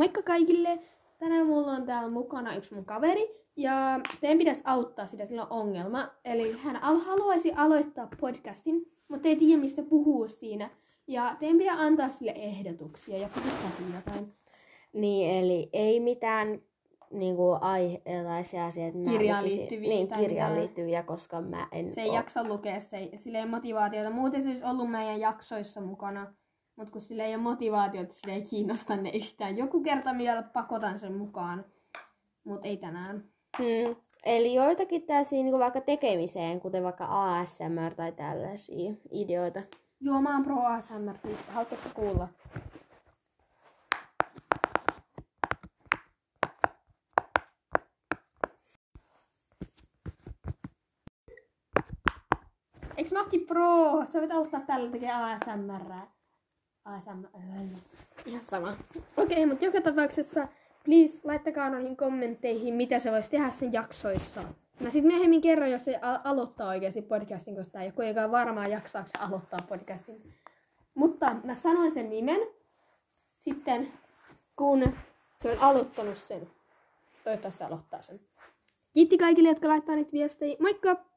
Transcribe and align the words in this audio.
Moikka 0.00 0.22
kaikille! 0.22 0.78
Tänään 1.18 1.46
mulla 1.46 1.72
on 1.72 1.86
täällä 1.86 2.10
mukana 2.10 2.54
yksi 2.54 2.74
mun 2.74 2.84
kaveri. 2.84 3.34
Ja 3.56 4.00
teidän 4.20 4.38
pitäisi 4.38 4.62
auttaa 4.64 5.06
sitä, 5.06 5.24
sillä 5.24 5.42
on 5.42 5.60
ongelma. 5.60 5.98
Eli 6.24 6.56
hän 6.58 6.84
al- 6.84 6.98
haluaisi 6.98 7.52
aloittaa 7.56 8.08
podcastin, 8.20 8.92
mutta 9.08 9.28
ei 9.28 9.36
tiedä 9.36 9.60
mistä 9.60 9.82
puhuu 9.82 10.28
siinä. 10.28 10.70
Ja 11.06 11.36
teidän 11.38 11.58
pitää 11.58 11.74
antaa 11.78 12.08
sille 12.08 12.32
ehdotuksia 12.36 13.18
ja 13.18 13.28
puhua 13.34 13.94
jotain. 13.94 14.32
Niin, 14.92 15.30
eli 15.44 15.70
ei 15.72 16.00
mitään 16.00 16.62
niinku 17.10 17.56
aiheelaisia 17.60 18.66
asioita. 18.66 18.98
Mä 18.98 19.10
Kirjaan 19.10 19.44
liittyviä 19.44 19.88
Niin, 19.88 20.08
kirjaan 20.08 20.54
liittyviä, 20.54 21.02
koska 21.02 21.40
mä 21.40 21.68
en 21.72 21.94
Se 21.94 22.00
ei 22.00 22.08
oo- 22.08 22.14
jaksa 22.14 22.44
lukea, 22.44 22.80
se 22.80 22.96
ei, 22.96 23.18
sillä 23.18 23.38
ei 23.38 23.44
ole 23.44 23.50
motivaatiota. 23.50 24.10
Muuten 24.10 24.42
se 24.42 24.48
olisi 24.48 24.64
ollut 24.64 24.90
meidän 24.90 25.20
jaksoissa 25.20 25.80
mukana. 25.80 26.34
Mutta 26.80 26.92
kun 26.92 27.02
sillä 27.02 27.24
ei 27.24 27.34
ole 27.34 27.42
motivaatiota, 27.42 28.14
sillä 28.14 28.34
ei 28.34 28.42
kiinnosta 28.42 28.96
ne 28.96 29.10
yhtään. 29.10 29.56
Joku 29.56 29.82
kerta 29.82 30.18
vielä 30.18 30.42
pakotan 30.42 30.98
sen 30.98 31.12
mukaan. 31.12 31.64
Mutta 32.44 32.68
ei 32.68 32.76
tänään. 32.76 33.24
Hmm. 33.58 33.96
Eli 34.24 34.54
joitakin 34.54 35.02
tällaisia 35.02 35.42
niinku 35.42 35.58
vaikka 35.58 35.80
tekemiseen, 35.80 36.60
kuten 36.60 36.82
vaikka 36.82 37.06
ASMR 37.10 37.94
tai 37.96 38.12
tällaisia 38.12 38.92
ideoita. 39.10 39.62
Joo, 40.00 40.20
mä 40.20 40.34
oon 40.34 40.44
pro 40.44 40.64
ASMR. 40.64 41.18
Haluatko 41.48 41.76
kuulla? 41.94 42.28
Eiks 52.96 53.12
mä 53.12 53.24
pro? 53.46 54.04
Sä 54.12 54.18
voit 54.18 54.32
auttaa 54.32 54.60
tällä 54.60 54.90
tekee 54.90 55.12
ASMR. 55.12 56.19
ASMR. 56.94 57.78
Ihan 58.26 58.42
sama. 58.42 58.72
Okei, 59.16 59.36
okay, 59.36 59.46
mutta 59.46 59.64
joka 59.64 59.80
tapauksessa 59.80 60.48
please 60.84 61.20
laittakaa 61.24 61.70
noihin 61.70 61.96
kommentteihin, 61.96 62.74
mitä 62.74 62.98
se 62.98 63.10
voisi 63.12 63.30
tehdä 63.30 63.50
sen 63.50 63.72
jaksoissa. 63.72 64.42
Mä 64.80 64.90
sitten 64.90 65.12
myöhemmin 65.12 65.40
kerron, 65.40 65.70
jos 65.70 65.84
se 65.84 65.98
a- 66.02 66.20
aloittaa 66.30 66.68
oikeasti 66.68 67.02
podcastin, 67.02 67.56
koska 67.56 67.72
tää 67.72 67.82
ei 67.82 67.86
ole 67.88 67.92
kuitenkaan 67.92 68.30
varmaa 68.30 68.66
jaksaako 68.66 69.08
se 69.08 69.24
aloittaa 69.24 69.58
podcastin. 69.68 70.34
Mutta 70.94 71.36
mä 71.44 71.54
sanoin 71.54 71.90
sen 71.90 72.10
nimen 72.10 72.40
sitten, 73.38 73.92
kun 74.56 74.92
se 75.36 75.50
on 75.52 75.58
aloittanut 75.60 76.18
sen. 76.18 76.50
Toivottavasti 77.24 77.58
se 77.58 77.64
aloittaa 77.64 78.02
sen. 78.02 78.20
Kiitti 78.92 79.18
kaikille, 79.18 79.48
jotka 79.48 79.68
laittaa 79.68 79.94
niitä 79.94 80.12
viestejä. 80.12 80.56
Moikka! 80.60 81.09